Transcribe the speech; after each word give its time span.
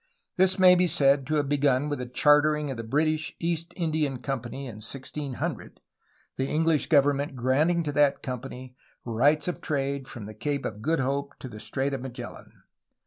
This 0.35 0.57
may 0.57 0.73
be 0.73 0.87
said 0.87 1.27
to 1.27 1.35
have 1.35 1.47
begun 1.47 1.87
with 1.87 1.99
the 1.99 2.07
chartering 2.07 2.71
of 2.71 2.77
the 2.77 2.83
British 2.83 3.35
East 3.39 3.71
Indian 3.77 4.17
Company 4.17 4.65
in 4.65 4.77
1600, 4.77 5.79
the 6.37 6.47
English 6.47 6.87
government 6.87 7.35
granting 7.35 7.83
to 7.83 7.91
that 7.91 8.23
company 8.23 8.75
rights 9.05 9.47
of 9.47 9.61
trade 9.61 10.07
from 10.07 10.25
the 10.25 10.33
Cape 10.33 10.65
of 10.65 10.81
Good 10.81 11.01
Hope 11.01 11.37
to 11.37 11.47
the 11.47 11.59
Strait 11.59 11.93
of 11.93 12.01
Magellan. 12.01 12.63